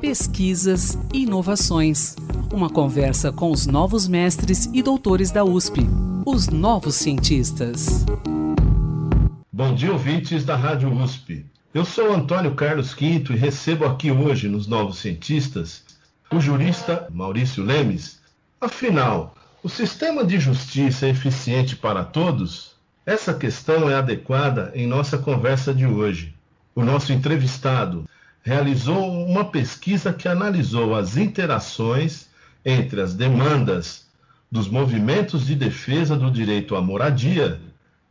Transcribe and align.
Pesquisas 0.00 0.98
e 1.12 1.22
inovações. 1.22 2.16
Uma 2.52 2.68
conversa 2.68 3.32
com 3.32 3.50
os 3.50 3.66
novos 3.66 4.08
mestres 4.08 4.68
e 4.72 4.82
doutores 4.82 5.30
da 5.30 5.44
USP, 5.44 5.80
os 6.26 6.48
novos 6.48 6.96
cientistas. 6.96 8.04
Bom 9.52 9.74
dia, 9.74 9.92
ouvintes 9.92 10.44
da 10.44 10.56
Rádio 10.56 10.92
USP. 10.92 11.46
Eu 11.72 11.84
sou 11.84 12.12
Antônio 12.12 12.54
Carlos 12.54 12.94
Quinto 12.94 13.32
e 13.32 13.36
recebo 13.36 13.84
aqui 13.84 14.10
hoje 14.10 14.48
nos 14.48 14.66
Novos 14.66 14.98
Cientistas 14.98 15.84
o 16.30 16.40
jurista 16.40 17.06
Maurício 17.10 17.62
Lemes. 17.62 18.20
Afinal, 18.60 19.34
o 19.62 19.68
sistema 19.68 20.24
de 20.24 20.38
justiça 20.40 21.06
é 21.06 21.10
eficiente 21.10 21.76
para 21.76 22.04
todos? 22.04 22.72
Essa 23.04 23.34
questão 23.34 23.88
é 23.88 23.94
adequada 23.94 24.72
em 24.74 24.86
nossa 24.86 25.18
conversa 25.18 25.74
de 25.74 25.86
hoje. 25.86 26.34
O 26.74 26.82
nosso 26.82 27.12
entrevistado 27.12 28.04
realizou 28.42 29.24
uma 29.24 29.44
pesquisa 29.44 30.12
que 30.12 30.28
analisou 30.28 30.94
as 30.94 31.16
interações 31.16 32.26
entre 32.64 33.00
as 33.00 33.14
demandas 33.14 34.06
dos 34.50 34.68
movimentos 34.68 35.46
de 35.46 35.54
defesa 35.54 36.16
do 36.16 36.30
direito 36.30 36.76
à 36.76 36.82
moradia 36.82 37.60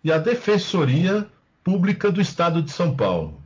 e 0.04 0.12
a 0.12 0.18
Defensoria 0.18 1.28
Pública 1.64 2.12
do 2.12 2.20
Estado 2.20 2.62
de 2.62 2.72
São 2.72 2.96
Paulo. 2.96 3.40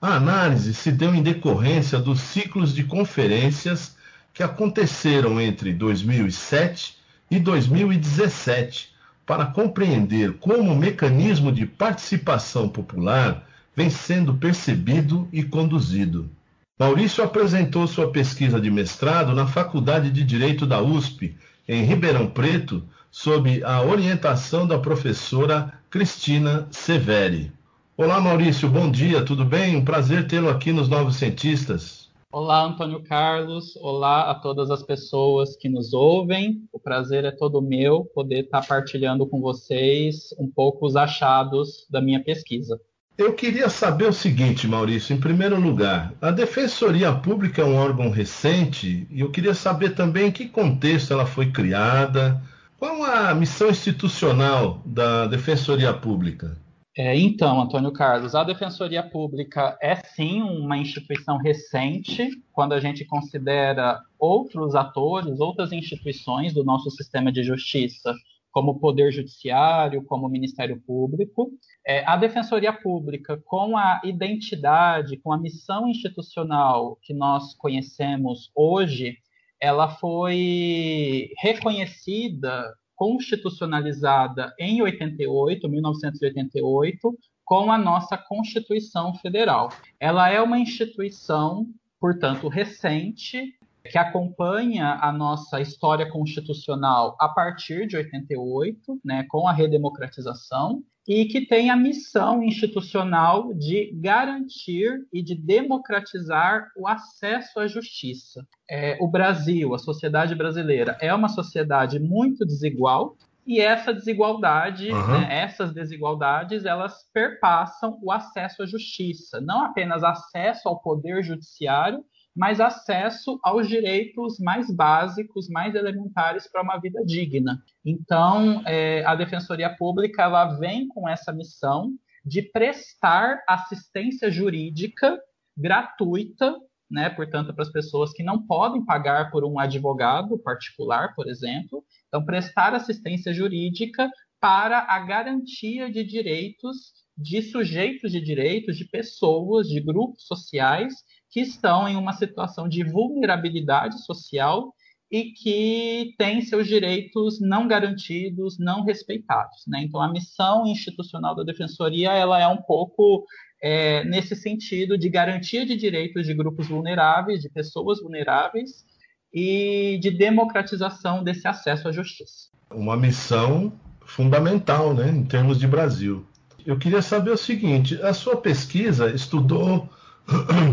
A 0.00 0.14
análise 0.14 0.72
se 0.74 0.92
deu 0.92 1.14
em 1.14 1.22
decorrência 1.22 1.98
dos 1.98 2.20
ciclos 2.20 2.74
de 2.74 2.84
conferências 2.84 3.96
que 4.32 4.42
aconteceram 4.42 5.40
entre 5.40 5.72
2007 5.72 6.98
e 7.30 7.40
2017 7.40 8.94
para 9.24 9.46
compreender 9.46 10.34
como 10.34 10.72
o 10.72 10.76
mecanismo 10.76 11.50
de 11.50 11.66
participação 11.66 12.68
popular 12.68 13.44
vem 13.76 13.90
sendo 13.90 14.34
percebido 14.34 15.28
e 15.30 15.42
conduzido. 15.42 16.30
Maurício 16.78 17.22
apresentou 17.22 17.86
sua 17.86 18.10
pesquisa 18.10 18.58
de 18.58 18.70
mestrado 18.70 19.34
na 19.34 19.46
Faculdade 19.46 20.10
de 20.10 20.24
Direito 20.24 20.66
da 20.66 20.82
USP, 20.82 21.36
em 21.68 21.84
Ribeirão 21.84 22.26
Preto, 22.26 22.82
sob 23.10 23.62
a 23.62 23.82
orientação 23.82 24.66
da 24.66 24.78
professora 24.78 25.74
Cristina 25.90 26.66
Severi. 26.70 27.52
Olá, 27.98 28.20
Maurício, 28.20 28.68
bom 28.68 28.90
dia, 28.90 29.24
tudo 29.24 29.44
bem? 29.44 29.76
Um 29.76 29.84
prazer 29.84 30.26
tê-lo 30.26 30.48
aqui 30.48 30.72
nos 30.72 30.88
Novos 30.88 31.16
Cientistas. 31.16 32.10
Olá, 32.30 32.62
Antônio 32.62 33.02
Carlos. 33.02 33.76
Olá 33.76 34.30
a 34.30 34.34
todas 34.34 34.70
as 34.70 34.82
pessoas 34.82 35.56
que 35.56 35.68
nos 35.68 35.94
ouvem. 35.94 36.62
O 36.72 36.78
prazer 36.78 37.24
é 37.24 37.30
todo 37.30 37.62
meu 37.62 38.04
poder 38.14 38.44
estar 38.44 38.66
partilhando 38.66 39.26
com 39.26 39.40
vocês 39.40 40.34
um 40.38 40.50
pouco 40.50 40.86
os 40.86 40.96
achados 40.96 41.86
da 41.88 42.02
minha 42.02 42.22
pesquisa. 42.22 42.78
Eu 43.18 43.32
queria 43.32 43.70
saber 43.70 44.06
o 44.06 44.12
seguinte, 44.12 44.68
Maurício. 44.68 45.14
Em 45.14 45.20
primeiro 45.20 45.58
lugar, 45.58 46.12
a 46.20 46.30
Defensoria 46.30 47.10
Pública 47.14 47.62
é 47.62 47.64
um 47.64 47.74
órgão 47.74 48.10
recente 48.10 49.06
e 49.10 49.20
eu 49.20 49.30
queria 49.30 49.54
saber 49.54 49.94
também 49.94 50.28
em 50.28 50.30
que 50.30 50.46
contexto 50.46 51.14
ela 51.14 51.24
foi 51.24 51.50
criada. 51.50 52.42
Qual 52.78 53.02
a 53.04 53.34
missão 53.34 53.70
institucional 53.70 54.82
da 54.84 55.26
Defensoria 55.26 55.94
Pública? 55.94 56.58
É, 56.94 57.18
então, 57.18 57.60
Antônio 57.60 57.90
Carlos, 57.90 58.34
a 58.34 58.44
Defensoria 58.44 59.02
Pública 59.02 59.78
é 59.80 59.96
sim 59.96 60.42
uma 60.42 60.76
instituição 60.76 61.38
recente 61.38 62.30
quando 62.52 62.74
a 62.74 62.80
gente 62.80 63.02
considera 63.06 63.98
outros 64.18 64.74
atores, 64.74 65.40
outras 65.40 65.72
instituições 65.72 66.52
do 66.52 66.64
nosso 66.64 66.90
sistema 66.90 67.32
de 67.32 67.42
justiça 67.42 68.14
como 68.56 68.70
o 68.70 68.78
Poder 68.78 69.12
Judiciário, 69.12 70.02
como 70.02 70.26
o 70.26 70.30
Ministério 70.30 70.80
Público. 70.80 71.50
É, 71.86 72.02
a 72.06 72.16
Defensoria 72.16 72.72
Pública, 72.72 73.36
com 73.44 73.76
a 73.76 74.00
identidade, 74.02 75.18
com 75.18 75.30
a 75.30 75.36
missão 75.36 75.86
institucional 75.86 76.98
que 77.02 77.12
nós 77.12 77.54
conhecemos 77.54 78.50
hoje, 78.56 79.18
ela 79.60 79.90
foi 79.96 81.32
reconhecida, 81.36 82.74
constitucionalizada 82.94 84.54
em 84.58 84.80
88, 84.80 85.68
1988, 85.68 87.14
com 87.44 87.70
a 87.70 87.76
nossa 87.76 88.16
Constituição 88.16 89.12
Federal. 89.16 89.68
Ela 90.00 90.30
é 90.30 90.40
uma 90.40 90.58
instituição, 90.58 91.66
portanto, 92.00 92.48
recente, 92.48 93.52
que 93.86 93.98
acompanha 93.98 94.98
a 95.00 95.12
nossa 95.12 95.60
história 95.60 96.10
constitucional 96.10 97.16
a 97.20 97.28
partir 97.28 97.86
de 97.86 97.96
88, 97.96 99.00
né, 99.04 99.24
com 99.28 99.48
a 99.48 99.52
redemocratização, 99.52 100.82
e 101.08 101.24
que 101.26 101.46
tem 101.46 101.70
a 101.70 101.76
missão 101.76 102.42
institucional 102.42 103.54
de 103.54 103.92
garantir 103.94 105.06
e 105.12 105.22
de 105.22 105.36
democratizar 105.36 106.66
o 106.76 106.88
acesso 106.88 107.60
à 107.60 107.68
justiça. 107.68 108.44
É, 108.68 108.98
o 109.00 109.06
Brasil, 109.06 109.72
a 109.72 109.78
sociedade 109.78 110.34
brasileira, 110.34 110.98
é 111.00 111.14
uma 111.14 111.28
sociedade 111.28 112.00
muito 112.00 112.44
desigual, 112.44 113.16
e 113.46 113.60
essa 113.60 113.94
desigualdade, 113.94 114.90
uhum. 114.90 115.20
né, 115.20 115.28
essas 115.30 115.72
desigualdades, 115.72 116.64
elas 116.64 117.08
perpassam 117.14 117.96
o 118.02 118.10
acesso 118.10 118.64
à 118.64 118.66
justiça, 118.66 119.40
não 119.40 119.64
apenas 119.64 120.02
acesso 120.02 120.68
ao 120.68 120.80
poder 120.80 121.22
judiciário, 121.22 122.04
mas 122.36 122.60
acesso 122.60 123.40
aos 123.42 123.66
direitos 123.66 124.38
mais 124.38 124.70
básicos, 124.70 125.48
mais 125.48 125.74
elementares 125.74 126.46
para 126.50 126.62
uma 126.62 126.76
vida 126.78 127.02
digna. 127.04 127.62
Então, 127.82 128.62
é, 128.66 129.02
a 129.06 129.14
Defensoria 129.14 129.74
Pública 129.74 130.24
ela 130.24 130.58
vem 130.58 130.86
com 130.86 131.08
essa 131.08 131.32
missão 131.32 131.94
de 132.24 132.42
prestar 132.42 133.42
assistência 133.48 134.30
jurídica 134.30 135.18
gratuita, 135.56 136.54
né, 136.90 137.08
portanto, 137.08 137.54
para 137.54 137.62
as 137.62 137.72
pessoas 137.72 138.12
que 138.12 138.22
não 138.22 138.46
podem 138.46 138.84
pagar 138.84 139.30
por 139.30 139.42
um 139.42 139.58
advogado 139.58 140.38
particular, 140.38 141.14
por 141.14 141.28
exemplo. 141.28 141.82
Então, 142.08 142.24
prestar 142.24 142.74
assistência 142.74 143.32
jurídica 143.32 144.10
para 144.38 144.80
a 144.80 145.00
garantia 145.00 145.90
de 145.90 146.04
direitos 146.04 146.92
de 147.16 147.40
sujeitos 147.40 148.12
de 148.12 148.20
direitos, 148.20 148.76
de 148.76 148.84
pessoas, 148.84 149.68
de 149.68 149.80
grupos 149.80 150.26
sociais 150.26 150.94
que 151.30 151.40
estão 151.40 151.88
em 151.88 151.96
uma 151.96 152.12
situação 152.12 152.68
de 152.68 152.82
vulnerabilidade 152.84 154.04
social 154.04 154.74
e 155.10 155.32
que 155.32 156.14
têm 156.18 156.42
seus 156.42 156.66
direitos 156.66 157.40
não 157.40 157.68
garantidos, 157.68 158.58
não 158.58 158.84
respeitados. 158.84 159.62
Né? 159.68 159.82
Então, 159.82 160.00
a 160.00 160.10
missão 160.10 160.66
institucional 160.66 161.34
da 161.34 161.44
Defensoria 161.44 162.12
ela 162.12 162.40
é 162.40 162.46
um 162.48 162.60
pouco 162.60 163.24
é, 163.62 164.04
nesse 164.04 164.34
sentido 164.34 164.98
de 164.98 165.08
garantia 165.08 165.64
de 165.64 165.76
direitos 165.76 166.26
de 166.26 166.34
grupos 166.34 166.68
vulneráveis, 166.68 167.40
de 167.40 167.48
pessoas 167.48 168.00
vulneráveis 168.00 168.84
e 169.32 169.98
de 170.00 170.10
democratização 170.10 171.22
desse 171.22 171.46
acesso 171.46 171.88
à 171.88 171.92
justiça. 171.92 172.48
Uma 172.70 172.96
missão 172.96 173.72
fundamental, 174.04 174.94
né, 174.94 175.08
em 175.10 175.24
termos 175.24 175.58
de 175.58 175.66
Brasil. 175.66 176.26
Eu 176.64 176.78
queria 176.78 177.02
saber 177.02 177.30
o 177.30 177.36
seguinte: 177.36 178.00
a 178.02 178.12
sua 178.12 178.36
pesquisa 178.36 179.10
estudou 179.10 179.88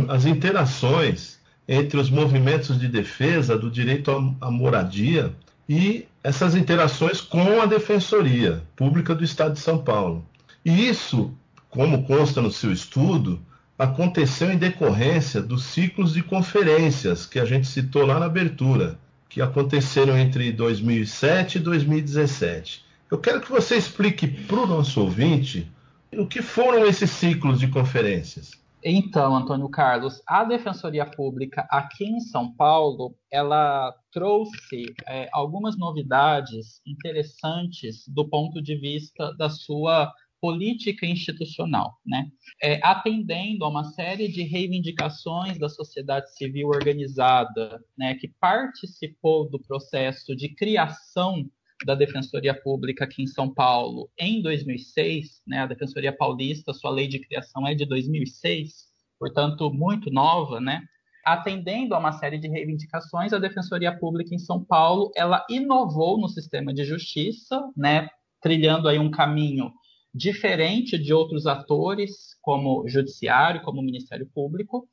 as 0.09 0.25
interações 0.25 1.39
entre 1.67 1.99
os 1.99 2.09
movimentos 2.09 2.79
de 2.79 2.87
defesa 2.87 3.57
do 3.57 3.69
direito 3.69 4.11
à 4.41 4.51
moradia 4.51 5.33
e 5.67 6.05
essas 6.23 6.55
interações 6.55 7.21
com 7.21 7.61
a 7.61 7.65
Defensoria 7.65 8.63
Pública 8.75 9.13
do 9.15 9.23
Estado 9.23 9.53
de 9.53 9.59
São 9.59 9.77
Paulo. 9.77 10.25
E 10.63 10.87
isso, 10.87 11.33
como 11.69 12.03
consta 12.03 12.41
no 12.41 12.51
seu 12.51 12.71
estudo, 12.71 13.39
aconteceu 13.77 14.51
em 14.51 14.57
decorrência 14.57 15.41
dos 15.41 15.63
ciclos 15.65 16.13
de 16.13 16.21
conferências 16.21 17.25
que 17.25 17.39
a 17.39 17.45
gente 17.45 17.67
citou 17.67 18.05
lá 18.05 18.19
na 18.19 18.27
abertura, 18.27 18.97
que 19.27 19.41
aconteceram 19.41 20.17
entre 20.17 20.51
2007 20.51 21.57
e 21.57 21.61
2017. 21.61 22.85
Eu 23.09 23.17
quero 23.17 23.41
que 23.41 23.51
você 23.51 23.75
explique 23.75 24.27
para 24.27 24.59
o 24.59 24.67
nosso 24.67 25.01
ouvinte 25.01 25.69
o 26.15 26.25
que 26.27 26.41
foram 26.41 26.85
esses 26.85 27.09
ciclos 27.09 27.59
de 27.59 27.67
conferências. 27.67 28.62
Então, 28.85 29.33
Antônio 29.35 29.69
Carlos, 29.69 30.21
a 30.27 30.43
Defensoria 30.43 31.05
Pública 31.05 31.65
aqui 31.69 32.03
em 32.03 32.19
São 32.19 32.53
Paulo, 32.53 33.15
ela 33.31 33.93
trouxe 34.11 34.93
é, 35.07 35.29
algumas 35.31 35.77
novidades 35.77 36.81
interessantes 36.85 38.05
do 38.09 38.27
ponto 38.27 38.61
de 38.61 38.75
vista 38.75 39.33
da 39.37 39.49
sua 39.49 40.11
política 40.41 41.05
institucional, 41.05 41.97
né? 42.05 42.27
É, 42.61 42.85
atendendo 42.85 43.63
a 43.63 43.69
uma 43.69 43.85
série 43.85 44.27
de 44.27 44.43
reivindicações 44.43 45.57
da 45.57 45.69
sociedade 45.69 46.35
civil 46.35 46.67
organizada, 46.67 47.81
né, 47.97 48.15
que 48.15 48.27
participou 48.41 49.49
do 49.49 49.57
processo 49.61 50.35
de 50.35 50.53
criação 50.53 51.49
da 51.85 51.95
Defensoria 51.95 52.53
Pública 52.53 53.03
aqui 53.03 53.23
em 53.23 53.27
São 53.27 53.53
Paulo 53.53 54.09
em 54.17 54.41
2006, 54.41 55.41
né, 55.47 55.59
a 55.59 55.67
Defensoria 55.67 56.15
Paulista, 56.15 56.73
sua 56.73 56.91
lei 56.91 57.07
de 57.07 57.19
criação 57.19 57.67
é 57.67 57.73
de 57.73 57.85
2006, 57.85 58.85
portanto 59.19 59.71
muito 59.71 60.11
nova, 60.11 60.59
né? 60.59 60.81
Atendendo 61.25 61.95
a 61.95 61.99
uma 61.99 62.11
série 62.11 62.37
de 62.37 62.49
reivindicações, 62.49 63.31
a 63.31 63.39
Defensoria 63.39 63.97
Pública 63.97 64.35
em 64.35 64.39
São 64.39 64.63
Paulo, 64.63 65.11
ela 65.15 65.45
inovou 65.49 66.19
no 66.19 66.27
sistema 66.27 66.73
de 66.73 66.83
justiça, 66.83 67.61
né, 67.77 68.09
trilhando 68.41 68.89
aí 68.89 68.99
um 68.99 69.09
caminho 69.09 69.71
diferente 70.13 70.97
de 70.97 71.13
outros 71.13 71.47
atores, 71.47 72.37
como 72.41 72.83
o 72.83 72.89
judiciário, 72.89 73.61
como 73.61 73.79
o 73.79 73.83
Ministério 73.83 74.29
Público, 74.33 74.87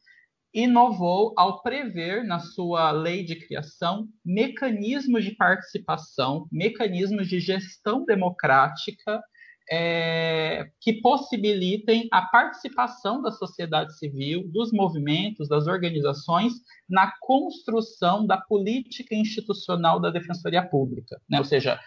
inovou 0.52 1.32
ao 1.36 1.62
prever 1.62 2.24
na 2.24 2.40
sua 2.40 2.90
lei 2.90 3.24
de 3.24 3.36
criação 3.36 4.08
mecanismos 4.24 5.24
de 5.24 5.32
participação, 5.32 6.48
mecanismos 6.50 7.28
de 7.28 7.38
gestão 7.38 8.04
democrática 8.04 9.22
é, 9.70 10.68
que 10.80 10.94
possibilitem 10.94 12.08
a 12.10 12.22
participação 12.22 13.22
da 13.22 13.30
sociedade 13.30 13.96
civil, 13.96 14.42
dos 14.48 14.72
movimentos, 14.72 15.48
das 15.48 15.68
organizações 15.68 16.54
na 16.88 17.12
construção 17.20 18.26
da 18.26 18.36
política 18.36 19.14
institucional 19.14 20.00
da 20.00 20.10
Defensoria 20.10 20.66
Pública. 20.66 21.20
Né? 21.30 21.38
Ou 21.38 21.44
seja, 21.44 21.78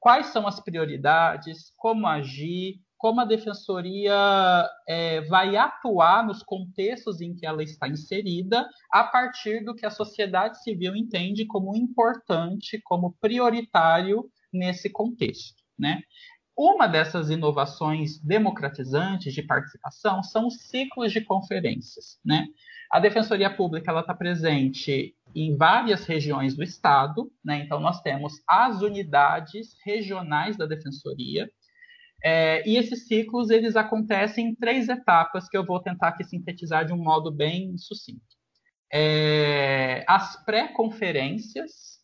quais 0.00 0.28
são 0.28 0.46
as 0.46 0.58
prioridades, 0.58 1.70
como 1.76 2.06
agir, 2.06 2.80
como 2.98 3.20
a 3.20 3.24
defensoria 3.24 4.68
é, 4.86 5.20
vai 5.22 5.56
atuar 5.56 6.26
nos 6.26 6.42
contextos 6.42 7.20
em 7.20 7.32
que 7.32 7.46
ela 7.46 7.62
está 7.62 7.88
inserida, 7.88 8.68
a 8.90 9.04
partir 9.04 9.64
do 9.64 9.74
que 9.74 9.86
a 9.86 9.90
sociedade 9.90 10.60
civil 10.62 10.96
entende 10.96 11.46
como 11.46 11.76
importante, 11.76 12.80
como 12.82 13.16
prioritário 13.20 14.28
nesse 14.52 14.90
contexto. 14.90 15.62
Né? 15.78 16.02
Uma 16.56 16.88
dessas 16.88 17.30
inovações 17.30 18.18
democratizantes 18.18 19.32
de 19.32 19.44
participação 19.44 20.20
são 20.24 20.48
os 20.48 20.62
ciclos 20.62 21.12
de 21.12 21.20
conferências. 21.20 22.18
Né? 22.24 22.48
A 22.90 22.98
Defensoria 22.98 23.48
Pública 23.48 23.96
está 23.96 24.12
presente 24.12 25.14
em 25.36 25.56
várias 25.56 26.04
regiões 26.04 26.56
do 26.56 26.64
Estado, 26.64 27.30
né? 27.44 27.62
então 27.64 27.78
nós 27.78 28.00
temos 28.00 28.32
as 28.48 28.82
unidades 28.82 29.76
regionais 29.84 30.56
da 30.56 30.66
Defensoria, 30.66 31.48
é, 32.22 32.68
e 32.68 32.76
esses 32.76 33.06
ciclos 33.06 33.50
eles 33.50 33.76
acontecem 33.76 34.48
em 34.48 34.54
três 34.54 34.88
etapas 34.88 35.48
que 35.48 35.56
eu 35.56 35.64
vou 35.64 35.80
tentar 35.80 36.08
aqui 36.08 36.24
sintetizar 36.24 36.84
de 36.84 36.92
um 36.92 37.02
modo 37.02 37.30
bem 37.30 37.76
sucinto. 37.78 38.36
É, 38.92 40.04
as 40.08 40.42
pré-conferências 40.44 41.98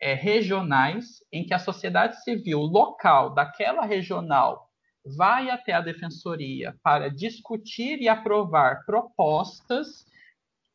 é, 0.00 0.14
regionais, 0.14 1.22
em 1.32 1.44
que 1.44 1.52
a 1.52 1.58
sociedade 1.58 2.22
civil 2.22 2.60
local 2.60 3.34
daquela 3.34 3.84
regional 3.84 4.70
vai 5.04 5.50
até 5.50 5.72
a 5.72 5.80
defensoria 5.80 6.76
para 6.82 7.08
discutir 7.08 8.00
e 8.00 8.08
aprovar 8.08 8.84
propostas 8.86 10.06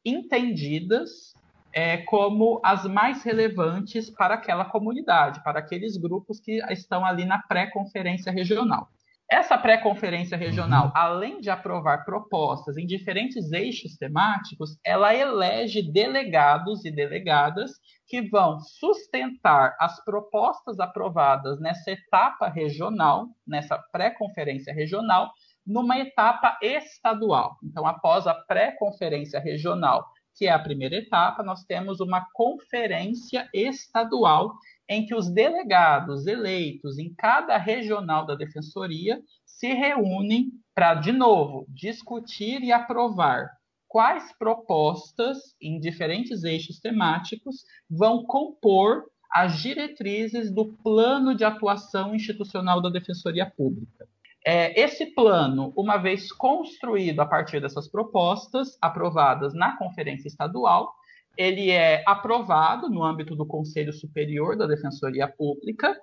entendidas 0.04 1.34
é, 1.78 1.98
como 1.98 2.60
as 2.64 2.86
mais 2.86 3.24
relevantes 3.24 4.10
para 4.10 4.34
aquela 4.34 4.66
comunidade, 4.66 5.44
para 5.44 5.60
aqueles 5.60 5.96
grupos 5.96 6.40
que 6.40 6.60
estão 6.72 7.06
ali 7.06 7.24
na 7.24 7.38
pré-conferência 7.38 8.32
regional. 8.32 8.88
Essa 9.30 9.60
pré-conferência 9.60 10.36
regional, 10.36 10.86
uhum. 10.86 10.92
além 10.96 11.40
de 11.40 11.52
aprovar 11.52 12.04
propostas 12.04 12.78
em 12.78 12.88
diferentes 12.88 13.52
eixos 13.52 13.96
temáticos, 13.96 14.76
ela 14.84 15.14
elege 15.14 15.84
delegados 15.84 16.84
e 16.84 16.90
delegadas 16.90 17.74
que 18.08 18.28
vão 18.28 18.60
sustentar 18.60 19.76
as 19.80 20.04
propostas 20.04 20.80
aprovadas 20.80 21.60
nessa 21.60 21.92
etapa 21.92 22.50
regional, 22.50 23.28
nessa 23.46 23.78
pré-conferência 23.92 24.74
regional, 24.74 25.32
numa 25.64 26.00
etapa 26.00 26.58
estadual. 26.60 27.56
Então, 27.64 27.86
após 27.86 28.26
a 28.26 28.34
pré-conferência 28.34 29.40
regional 29.40 30.04
que 30.38 30.46
é 30.46 30.52
a 30.52 30.60
primeira 30.60 30.96
etapa, 30.96 31.42
nós 31.42 31.64
temos 31.64 32.00
uma 32.00 32.26
conferência 32.34 33.50
estadual 33.54 34.54
em 34.88 35.06
que 35.06 35.16
os 35.16 35.30
delegados 35.30 36.28
eleitos 36.28 36.98
em 37.00 37.14
cada 37.16 37.58
regional 37.58 38.26
da 38.26 38.36
defensoria 38.36 39.20
se 39.46 39.74
reúnem 39.74 40.52
para, 40.76 40.94
de 40.94 41.12
novo, 41.12 41.66
discutir 41.70 42.62
e 42.62 42.72
aprovar 42.72 43.50
quais 43.88 44.32
propostas 44.38 45.38
em 45.60 45.80
diferentes 45.80 46.44
eixos 46.44 46.80
temáticos 46.80 47.64
vão 47.90 48.24
compor 48.24 49.06
as 49.32 49.60
diretrizes 49.60 50.54
do 50.54 50.74
plano 50.84 51.36
de 51.36 51.44
atuação 51.44 52.16
institucional 52.16 52.82
da 52.82 52.90
Defensoria 52.90 53.46
Pública. 53.46 54.08
É, 54.50 54.80
esse 54.80 55.08
plano, 55.08 55.74
uma 55.76 55.98
vez 55.98 56.32
construído 56.32 57.20
a 57.20 57.26
partir 57.26 57.60
dessas 57.60 57.90
propostas 57.90 58.78
aprovadas 58.82 59.54
na 59.54 59.76
Conferência 59.76 60.30
Estadual, 60.30 60.90
ele 61.36 61.70
é 61.70 62.02
aprovado 62.08 62.90
no 62.90 63.04
âmbito 63.04 63.36
do 63.36 63.46
Conselho 63.46 63.92
Superior 63.92 64.56
da 64.56 64.66
Defensoria 64.66 65.28
Pública 65.28 65.94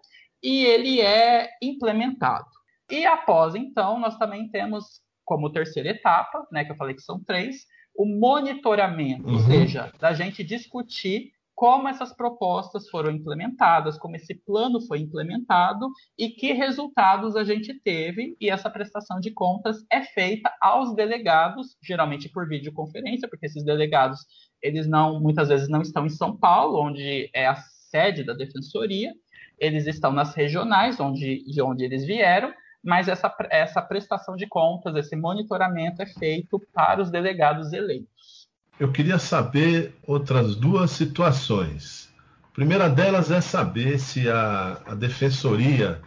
e 0.42 0.62
ele 0.62 1.00
é 1.00 1.48
implementado. 1.62 2.44
E 2.90 3.06
após, 3.06 3.54
então, 3.54 3.98
nós 3.98 4.18
também 4.18 4.46
temos 4.50 5.00
como 5.24 5.50
terceira 5.50 5.88
etapa, 5.88 6.46
né, 6.52 6.66
que 6.66 6.72
eu 6.72 6.76
falei 6.76 6.94
que 6.94 7.00
são 7.00 7.24
três, 7.24 7.64
o 7.96 8.04
monitoramento, 8.04 9.26
uhum. 9.26 9.36
ou 9.36 9.40
seja, 9.40 9.90
da 9.98 10.12
gente 10.12 10.44
discutir 10.44 11.32
como 11.54 11.88
essas 11.88 12.12
propostas 12.12 12.88
foram 12.88 13.10
implementadas, 13.10 13.96
como 13.96 14.16
esse 14.16 14.34
plano 14.34 14.80
foi 14.80 14.98
implementado 14.98 15.88
e 16.18 16.28
que 16.28 16.52
resultados 16.52 17.36
a 17.36 17.44
gente 17.44 17.72
teve. 17.80 18.36
E 18.40 18.50
essa 18.50 18.68
prestação 18.68 19.20
de 19.20 19.30
contas 19.30 19.84
é 19.90 20.02
feita 20.02 20.52
aos 20.60 20.94
delegados, 20.94 21.76
geralmente 21.82 22.28
por 22.28 22.48
videoconferência, 22.48 23.28
porque 23.28 23.46
esses 23.46 23.64
delegados 23.64 24.20
eles 24.60 24.88
não 24.88 25.20
muitas 25.20 25.48
vezes 25.48 25.68
não 25.68 25.82
estão 25.82 26.06
em 26.06 26.10
São 26.10 26.36
Paulo, 26.36 26.80
onde 26.80 27.30
é 27.34 27.46
a 27.46 27.56
sede 27.56 28.24
da 28.24 28.32
defensoria, 28.32 29.12
eles 29.58 29.86
estão 29.86 30.12
nas 30.12 30.34
regionais, 30.34 30.98
onde, 30.98 31.44
de 31.44 31.62
onde 31.62 31.84
eles 31.84 32.04
vieram, 32.04 32.52
mas 32.82 33.08
essa, 33.08 33.34
essa 33.50 33.80
prestação 33.80 34.36
de 34.36 34.46
contas, 34.46 34.96
esse 34.96 35.16
monitoramento 35.16 36.02
é 36.02 36.06
feito 36.06 36.60
para 36.72 37.00
os 37.00 37.10
delegados 37.10 37.72
eleitos. 37.72 38.43
Eu 38.78 38.90
queria 38.90 39.20
saber 39.20 39.94
outras 40.04 40.56
duas 40.56 40.90
situações. 40.90 42.12
A 42.42 42.54
primeira 42.54 42.88
delas 42.88 43.30
é 43.30 43.40
saber 43.40 44.00
se 44.00 44.28
a, 44.28 44.80
a 44.84 44.94
defensoria 44.94 46.00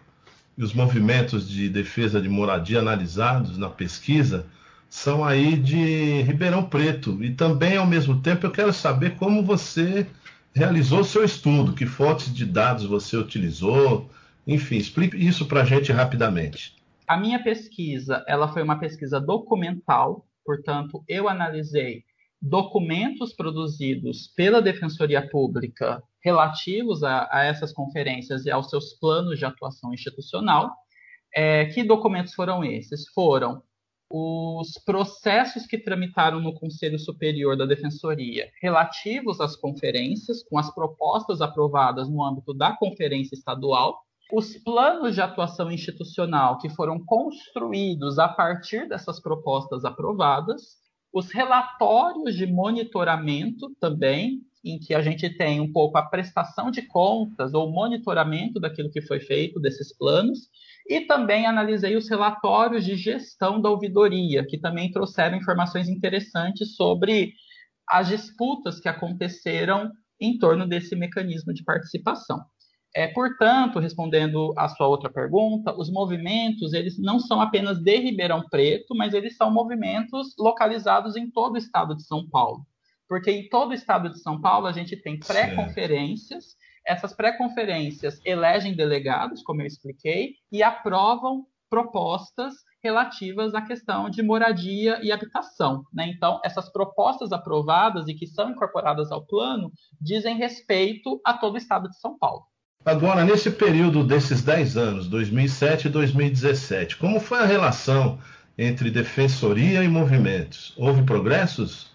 e 0.58 0.64
os 0.64 0.74
movimentos 0.74 1.48
de 1.48 1.70
defesa 1.70 2.22
de 2.22 2.28
moradia 2.28 2.80
analisados 2.80 3.58
na 3.58 3.70
pesquisa 3.70 4.46
são 4.90 5.24
aí 5.24 5.56
de 5.56 6.22
Ribeirão 6.24 6.64
Preto. 6.64 7.24
E 7.24 7.34
também, 7.34 7.78
ao 7.78 7.88
mesmo 7.88 8.22
tempo, 8.22 8.46
eu 8.46 8.52
quero 8.52 8.74
saber 8.74 9.16
como 9.16 9.44
você 9.44 10.06
realizou 10.54 11.06
seu 11.06 11.24
estudo, 11.24 11.74
que 11.74 11.86
fontes 11.86 12.34
de 12.34 12.46
dados 12.46 12.86
você 12.86 13.16
utilizou, 13.16 14.10
enfim, 14.46 14.76
explique 14.76 15.16
isso 15.16 15.46
para 15.46 15.62
a 15.62 15.66
gente 15.66 15.92
rapidamente. 15.92 16.76
A 17.08 17.16
minha 17.16 17.42
pesquisa, 17.42 18.26
ela 18.28 18.52
foi 18.52 18.62
uma 18.62 18.78
pesquisa 18.80 19.22
documental, 19.22 20.28
portanto, 20.44 21.04
eu 21.08 21.30
analisei 21.30 22.04
documentos 22.42 23.34
produzidos 23.34 24.28
pela 24.36 24.62
Defensoria 24.62 25.28
Pública 25.28 26.02
relativos 26.24 27.04
a, 27.04 27.28
a 27.32 27.44
essas 27.44 27.74
conferências 27.74 28.46
e 28.46 28.52
aos 28.52 28.70
seus 28.70 28.94
planos 28.94 29.40
de 29.40 29.46
atuação 29.46 29.94
institucional. 29.94 30.72
É, 31.36 31.66
que 31.66 31.84
documentos 31.84 32.34
foram 32.34 32.64
esses? 32.64 33.08
Foram 33.10 33.62
os 34.10 34.74
processos 34.86 35.66
que 35.66 35.78
tramitaram 35.78 36.40
no 36.40 36.54
Conselho 36.54 36.98
Superior 36.98 37.58
da 37.58 37.66
Defensoria 37.66 38.50
relativos 38.62 39.42
às 39.42 39.56
conferências, 39.56 40.44
com 40.44 40.58
as 40.58 40.74
propostas 40.74 41.42
aprovadas 41.42 42.10
no 42.10 42.24
âmbito 42.24 42.54
da 42.54 42.72
conferência 42.72 43.36
estadual, 43.36 44.00
os 44.32 44.58
planos 44.58 45.16
de 45.16 45.22
atuação 45.22 45.72
institucional 45.72 46.58
que 46.58 46.70
foram 46.70 47.04
construídos 47.04 48.20
a 48.20 48.28
partir 48.28 48.88
dessas 48.88 49.22
propostas 49.22 49.84
aprovadas 49.84 50.78
os 51.18 51.32
relatórios 51.32 52.36
de 52.36 52.46
monitoramento 52.46 53.76
também, 53.80 54.40
em 54.64 54.78
que 54.78 54.94
a 54.94 55.02
gente 55.02 55.28
tem 55.36 55.60
um 55.60 55.72
pouco 55.72 55.98
a 55.98 56.06
prestação 56.06 56.70
de 56.70 56.84
contas 56.84 57.56
ou 57.56 57.72
monitoramento 57.72 58.60
daquilo 58.60 58.92
que 58.92 59.02
foi 59.02 59.20
feito 59.20 59.60
desses 59.60 59.98
planos, 59.98 60.48
e 60.88 61.02
também 61.02 61.48
analisei 61.48 61.96
os 61.96 62.08
relatórios 62.08 62.86
de 62.86 62.96
gestão 62.96 63.60
da 63.60 63.68
ouvidoria, 63.68 64.46
que 64.46 64.60
também 64.60 64.92
trouxeram 64.92 65.38
informações 65.38 65.90
interessantes 65.90 66.76
sobre 66.76 67.34
as 67.90 68.10
disputas 68.10 68.80
que 68.80 68.88
aconteceram 68.88 69.92
em 70.22 70.38
torno 70.38 70.68
desse 70.68 70.96
mecanismo 70.96 71.52
de 71.52 71.64
participação. 71.64 72.40
É, 72.98 73.06
portanto, 73.06 73.78
respondendo 73.78 74.56
à 74.58 74.68
sua 74.68 74.88
outra 74.88 75.08
pergunta, 75.08 75.72
os 75.72 75.88
movimentos 75.88 76.74
eles 76.74 76.98
não 76.98 77.20
são 77.20 77.40
apenas 77.40 77.78
de 77.78 77.96
Ribeirão 77.96 78.44
Preto, 78.50 78.96
mas 78.96 79.14
eles 79.14 79.38
são 79.38 79.54
movimentos 79.54 80.34
localizados 80.36 81.16
em 81.16 81.30
todo 81.30 81.54
o 81.54 81.58
estado 81.60 81.96
de 81.96 82.02
São 82.02 82.28
Paulo. 82.28 82.66
Porque 83.08 83.30
em 83.30 83.48
todo 83.50 83.70
o 83.70 83.74
estado 83.76 84.10
de 84.10 84.20
São 84.20 84.42
Paulo 84.42 84.66
a 84.66 84.72
gente 84.72 84.98
tem 84.98 85.20
pré-conferências, 85.20 86.56
essas 86.84 87.14
pré-conferências 87.14 88.20
elegem 88.26 88.76
delegados, 88.76 89.44
como 89.44 89.62
eu 89.62 89.68
expliquei, 89.68 90.34
e 90.52 90.64
aprovam 90.64 91.46
propostas 91.70 92.56
relativas 92.84 93.54
à 93.54 93.62
questão 93.62 94.10
de 94.10 94.24
moradia 94.24 95.00
e 95.04 95.12
habitação. 95.12 95.84
Né? 95.94 96.08
Então, 96.08 96.42
essas 96.44 96.68
propostas 96.72 97.32
aprovadas 97.32 98.08
e 98.08 98.16
que 98.16 98.26
são 98.26 98.50
incorporadas 98.50 99.12
ao 99.12 99.24
plano 99.24 99.72
dizem 100.02 100.36
respeito 100.36 101.22
a 101.24 101.36
todo 101.36 101.54
o 101.54 101.60
estado 101.60 101.88
de 101.90 102.00
São 102.00 102.18
Paulo. 102.18 102.42
Agora, 102.88 103.26
nesse 103.26 103.52
período 103.52 104.02
desses 104.02 104.42
10 104.42 104.78
anos, 104.78 105.10
2007 105.10 105.88
e 105.88 105.92
2017, 105.92 106.96
como 106.96 107.20
foi 107.20 107.40
a 107.40 107.46
relação 107.46 108.18
entre 108.58 108.90
defensoria 108.90 109.84
e 109.84 109.90
movimentos? 109.90 110.74
Houve 110.78 111.04
progressos? 111.04 111.92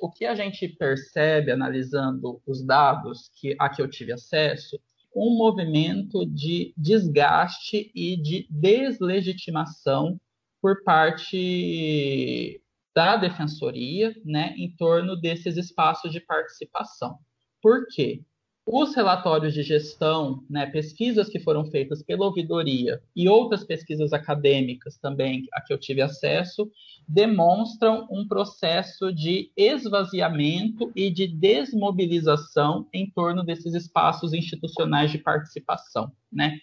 O 0.00 0.08
que 0.08 0.24
a 0.24 0.36
gente 0.36 0.68
percebe 0.68 1.50
analisando 1.50 2.40
os 2.46 2.64
dados 2.64 3.28
que, 3.34 3.56
a 3.58 3.68
que 3.68 3.82
eu 3.82 3.90
tive 3.90 4.12
acesso, 4.12 4.78
um 5.16 5.36
movimento 5.36 6.24
de 6.24 6.72
desgaste 6.76 7.90
e 7.92 8.16
de 8.16 8.46
deslegitimação 8.48 10.16
por 10.62 10.84
parte 10.84 12.62
da 12.94 13.16
defensoria, 13.16 14.14
né, 14.24 14.54
em 14.56 14.70
torno 14.70 15.16
desses 15.16 15.56
espaços 15.56 16.12
de 16.12 16.20
participação. 16.20 17.18
Por 17.60 17.88
quê? 17.88 18.22
Os 18.68 18.96
relatórios 18.96 19.54
de 19.54 19.62
gestão, 19.62 20.42
né, 20.50 20.66
pesquisas 20.66 21.28
que 21.28 21.38
foram 21.38 21.64
feitas 21.66 22.02
pela 22.02 22.26
ouvidoria 22.26 23.00
e 23.14 23.28
outras 23.28 23.62
pesquisas 23.62 24.12
acadêmicas 24.12 24.98
também 24.98 25.46
a 25.52 25.60
que 25.60 25.72
eu 25.72 25.78
tive 25.78 26.02
acesso, 26.02 26.68
demonstram 27.06 28.08
um 28.10 28.26
processo 28.26 29.12
de 29.12 29.52
esvaziamento 29.56 30.90
e 30.96 31.08
de 31.10 31.28
desmobilização 31.28 32.88
em 32.92 33.08
torno 33.08 33.44
desses 33.44 33.72
espaços 33.72 34.32
institucionais 34.32 35.12
de 35.12 35.18
participação, 35.18 36.10
né? 36.32 36.58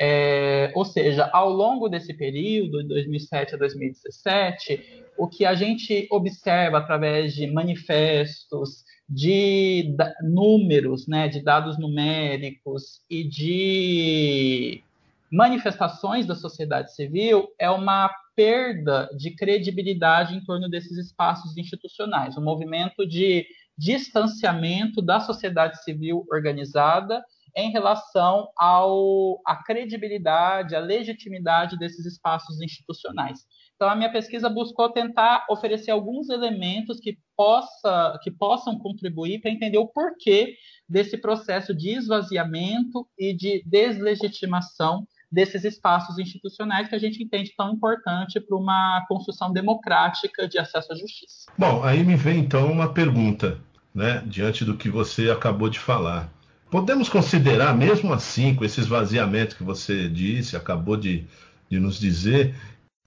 É, 0.00 0.72
ou 0.74 0.86
seja, 0.86 1.28
ao 1.34 1.50
longo 1.50 1.86
desse 1.86 2.14
período, 2.14 2.82
de 2.82 2.88
2007 2.88 3.54
a 3.54 3.58
2017, 3.58 5.01
o 5.16 5.28
que 5.28 5.44
a 5.44 5.54
gente 5.54 6.06
observa 6.10 6.78
através 6.78 7.34
de 7.34 7.46
manifestos, 7.46 8.84
de 9.08 9.94
números, 10.22 11.06
né, 11.06 11.28
de 11.28 11.42
dados 11.42 11.78
numéricos 11.78 13.02
e 13.10 13.24
de 13.24 14.82
manifestações 15.30 16.26
da 16.26 16.34
sociedade 16.34 16.94
civil 16.94 17.48
é 17.58 17.70
uma 17.70 18.10
perda 18.34 19.10
de 19.16 19.30
credibilidade 19.30 20.34
em 20.34 20.44
torno 20.44 20.68
desses 20.68 20.96
espaços 20.96 21.56
institucionais, 21.56 22.36
um 22.36 22.44
movimento 22.44 23.06
de 23.06 23.46
distanciamento 23.76 25.02
da 25.02 25.20
sociedade 25.20 25.82
civil 25.82 26.24
organizada 26.30 27.22
em 27.56 27.70
relação 27.70 28.48
ao, 28.56 29.40
à 29.46 29.56
credibilidade, 29.56 30.74
à 30.74 30.80
legitimidade 30.80 31.78
desses 31.78 32.06
espaços 32.06 32.60
institucionais. 32.62 33.40
Então, 33.82 33.90
a 33.90 33.96
minha 33.96 34.12
pesquisa 34.12 34.48
buscou 34.48 34.90
tentar 34.90 35.44
oferecer 35.50 35.90
alguns 35.90 36.28
elementos 36.28 37.00
que, 37.00 37.18
possa, 37.36 38.16
que 38.22 38.30
possam 38.30 38.78
contribuir 38.78 39.40
para 39.40 39.50
entender 39.50 39.78
o 39.78 39.88
porquê 39.88 40.54
desse 40.88 41.18
processo 41.18 41.74
de 41.74 41.90
esvaziamento 41.90 43.04
e 43.18 43.34
de 43.34 43.60
deslegitimação 43.66 45.04
desses 45.28 45.64
espaços 45.64 46.16
institucionais 46.16 46.86
que 46.86 46.94
a 46.94 46.98
gente 46.98 47.24
entende 47.24 47.52
tão 47.56 47.72
importante 47.72 48.38
para 48.38 48.56
uma 48.56 49.04
construção 49.08 49.52
democrática 49.52 50.46
de 50.46 50.60
acesso 50.60 50.92
à 50.92 50.96
justiça. 50.96 51.50
Bom, 51.58 51.82
aí 51.82 52.04
me 52.04 52.14
vem 52.14 52.38
então 52.38 52.70
uma 52.70 52.94
pergunta, 52.94 53.58
né, 53.92 54.22
diante 54.24 54.64
do 54.64 54.76
que 54.76 54.88
você 54.88 55.28
acabou 55.28 55.68
de 55.68 55.80
falar. 55.80 56.32
Podemos 56.70 57.08
considerar, 57.08 57.76
mesmo 57.76 58.12
assim, 58.12 58.54
com 58.54 58.64
esse 58.64 58.78
esvaziamento 58.78 59.56
que 59.56 59.64
você 59.64 60.08
disse, 60.08 60.56
acabou 60.56 60.96
de, 60.96 61.26
de 61.68 61.80
nos 61.80 61.98
dizer, 61.98 62.54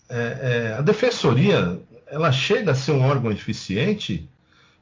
é, 0.09 0.17
é, 0.17 0.73
a 0.73 0.81
defensoria 0.81 1.79
ela 2.07 2.31
chega 2.31 2.71
a 2.71 2.75
ser 2.75 2.91
um 2.91 3.01
órgão 3.01 3.31
eficiente 3.31 4.29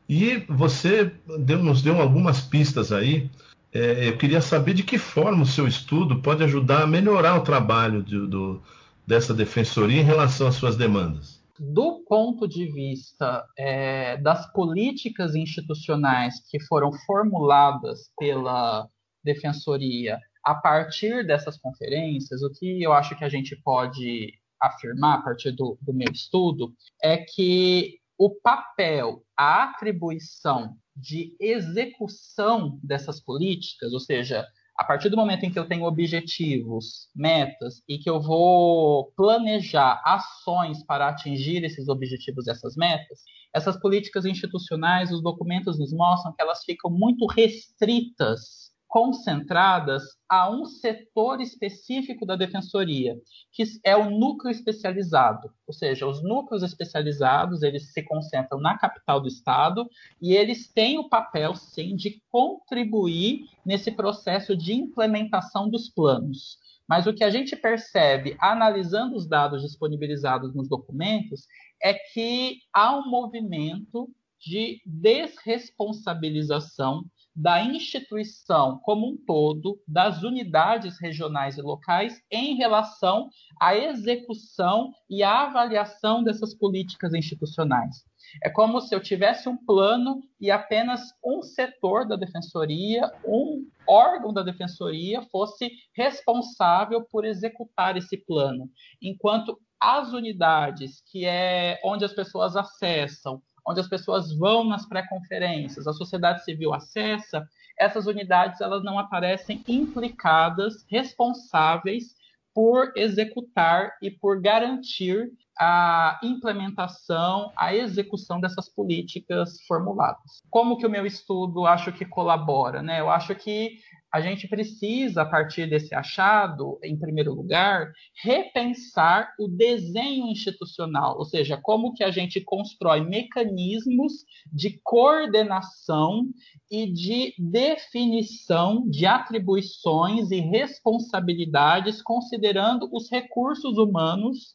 e 0.08 0.38
você 0.50 1.12
deu, 1.39 1.63
nos 1.63 1.82
deu 1.82 2.01
algumas 2.01 2.42
pistas 2.42 2.92
aí. 2.92 3.30
É, 3.72 4.10
eu 4.10 4.18
queria 4.18 4.42
saber 4.42 4.74
de 4.74 4.84
que 4.84 4.98
forma 4.98 5.44
o 5.44 5.48
seu 5.48 5.68
estudo 5.68 6.22
pode 6.22 6.44
ajudar 6.44 6.84
a 6.84 6.88
melhorar 6.88 7.38
o 7.38 7.44
trabalho 7.44 8.03
de, 8.03 8.27
do, 8.27 8.62
dessa 9.08 9.34
defensoria 9.34 10.01
em 10.01 10.06
relação 10.06 10.48
às 10.48 10.56
suas 10.56 10.75
demandas 10.75 11.44
do 11.60 12.03
ponto 12.08 12.48
de 12.48 12.65
vista 12.65 13.46
é, 13.58 14.18
das 14.18 14.51
políticas 14.51 15.36
institucionais 15.36 16.36
que 16.50 16.60
foram 16.60 16.92
formuladas 17.06 18.12
pela 18.18 18.89
defensoria 19.24 20.20
a 20.44 20.56
partir 20.56 21.25
dessas 21.25 21.58
conferências, 21.58 22.42
o 22.42 22.51
que 22.51 22.84
eu 22.84 22.92
acho 22.92 23.15
que 23.15 23.24
a 23.24 23.30
gente 23.30 23.56
pode 23.63 24.34
afirmar 24.63 25.20
a 25.20 25.22
partir 25.22 25.51
do, 25.51 25.77
do 25.82 25.93
meu 25.93 26.12
estudo 26.12 26.74
é 27.01 27.17
que 27.17 28.00
o 28.17 28.29
papel, 28.29 29.24
a 29.38 29.63
atribuição 29.63 30.75
de 30.96 31.36
execução 31.39 32.79
dessas 32.84 33.20
políticas, 33.20 33.91
ou 33.93 34.00
seja, 34.00 34.46
a 34.77 34.84
partir 34.84 35.10
do 35.10 35.17
momento 35.17 35.43
em 35.43 35.51
que 35.51 35.60
eu 35.60 35.67
tenho 35.67 35.84
objetivos, 35.84 37.10
metas 37.15 37.84
e 37.88 37.98
que 37.98 38.10
eu 38.10 38.22
vou 38.22 39.12
planejar 39.15 40.01
ações 40.05 40.84
para 40.84 41.10
atingir 41.10 41.63
esses 41.63 41.88
objetivos, 41.88 42.48
essas 42.48 42.75
metas, 42.75 43.20
essas 43.53 43.79
políticas 43.79 44.25
institucionais, 44.25 45.12
os 45.12 45.22
documentos 45.22 45.77
nos 45.77 45.93
mostram 45.93 46.34
que 46.34 46.41
elas 46.41 46.63
ficam 46.63 46.89
muito 46.89 47.25
restritas 47.27 48.62
concentradas 48.93 50.03
a 50.29 50.50
um 50.51 50.65
setor 50.65 51.41
específico 51.41 52.27
da 52.27 52.35
defensoria, 52.35 53.17
que 53.51 53.63
é 53.83 53.97
o 53.97 54.12
núcleo 54.12 54.51
especializado. 54.51 55.51
Ou 55.65 55.73
seja, 55.73 56.05
os 56.05 56.21
núcleos 56.21 56.62
especializados, 56.62 57.63
eles 57.63 57.91
se 57.91 58.03
concentram 58.03 58.62
na 58.62 58.77
capital 58.77 59.19
do 59.19 59.27
estado 59.27 59.89
e 60.21 60.35
eles 60.35 60.71
têm 60.71 61.00
o 61.00 61.09
papel 61.09 61.55
sim 61.55 61.95
de 61.95 62.21
contribuir 62.29 63.47
nesse 63.65 63.91
processo 63.91 64.55
de 64.55 64.73
implementação 64.73 65.67
dos 65.67 65.89
planos. 65.89 66.59
Mas 66.88 67.07
o 67.07 67.13
que 67.15 67.23
a 67.23 67.31
gente 67.31 67.55
percebe 67.55 68.38
analisando 68.39 69.15
os 69.15 69.27
dados 69.27 69.63
disponibilizados 69.63 70.53
nos 70.53 70.69
documentos 70.69 71.47
é 71.81 71.95
que 71.95 72.59
há 72.71 72.95
um 72.95 73.09
movimento 73.09 74.07
de 74.39 74.79
desresponsabilização 74.85 77.03
da 77.35 77.63
instituição 77.63 78.79
como 78.83 79.07
um 79.07 79.17
todo, 79.17 79.79
das 79.87 80.21
unidades 80.21 80.99
regionais 80.99 81.57
e 81.57 81.61
locais, 81.61 82.21
em 82.31 82.55
relação 82.55 83.29
à 83.59 83.75
execução 83.75 84.91
e 85.09 85.23
à 85.23 85.43
avaliação 85.43 86.23
dessas 86.23 86.53
políticas 86.53 87.13
institucionais. 87.13 88.05
É 88.43 88.49
como 88.49 88.79
se 88.79 88.95
eu 88.95 89.01
tivesse 89.01 89.49
um 89.49 89.57
plano 89.57 90.21
e 90.39 90.49
apenas 90.49 91.01
um 91.23 91.41
setor 91.41 92.07
da 92.07 92.15
defensoria, 92.15 93.11
um 93.25 93.67
órgão 93.87 94.33
da 94.33 94.41
defensoria 94.41 95.21
fosse 95.23 95.71
responsável 95.95 97.03
por 97.11 97.25
executar 97.25 97.97
esse 97.97 98.17
plano, 98.17 98.69
enquanto 99.01 99.59
as 99.79 100.13
unidades, 100.13 101.01
que 101.11 101.25
é 101.25 101.79
onde 101.83 102.05
as 102.05 102.13
pessoas 102.13 102.55
acessam, 102.55 103.41
onde 103.67 103.79
as 103.79 103.88
pessoas 103.88 104.34
vão 104.34 104.63
nas 104.63 104.86
pré-conferências, 104.86 105.88
a 105.88 105.93
sociedade 105.93 106.43
civil 106.43 106.74
acessa, 106.74 107.48
essas 107.79 108.05
unidades 108.05 108.62
elas 108.62 108.84
não 108.84 109.00
aparecem 109.00 109.63
implicadas, 109.67 110.86
responsáveis 110.89 112.15
por 112.53 112.93
executar 112.96 113.98
e 114.01 114.12
por 114.12 114.39
garantir 114.39 115.32
a 115.58 116.20
implementação, 116.24 117.51
a 117.55 117.74
execução 117.75 118.39
dessas 118.39 118.70
políticas 118.70 119.62
formuladas. 119.67 120.41
Como 120.50 120.77
que 120.77 120.86
o 120.86 120.89
meu 120.89 121.05
estudo 121.05 121.65
acho 121.65 121.91
que 121.91 122.05
colabora, 122.05 122.82
né? 122.82 123.00
Eu 123.00 123.10
acho 123.10 123.36
que 123.36 123.77
a 124.13 124.22
gente 124.22 124.48
precisa, 124.48 125.24
a 125.24 125.25
partir 125.25 125.67
desse 125.67 125.96
achado, 125.96 126.77
em 126.84 126.96
primeiro 126.96 127.34
lugar, 127.34 127.91
repensar 128.22 129.34
o 129.39 129.48
desenho 129.48 130.27
institucional, 130.27 131.17
ou 131.17 131.25
seja, 131.25 131.58
como 131.58 131.96
que 131.96 132.03
a 132.03 132.12
gente 132.12 132.39
constrói 132.39 133.01
mecanismos 133.01 134.24
de 134.53 134.79
coordenação 134.84 136.27
e 136.70 136.86
de 136.93 137.34
definição 137.39 138.88
de 138.88 139.08
atribuições 139.08 140.29
e 140.29 140.39
responsabilidades, 140.39 142.00
considerando 142.00 142.88
os 142.93 143.10
recursos 143.10 143.79
humanos 143.79 144.53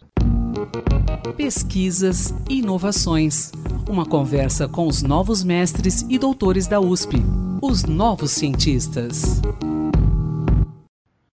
Pesquisas 1.36 2.32
e 2.48 2.60
inovações. 2.60 3.52
Uma 3.90 4.06
conversa 4.06 4.68
com 4.68 4.86
os 4.88 5.02
novos 5.02 5.44
mestres 5.44 6.06
e 6.08 6.20
doutores 6.20 6.68
da 6.68 6.80
USP, 6.80 7.16
os 7.60 7.86
novos 7.86 8.30
cientistas. 8.30 9.42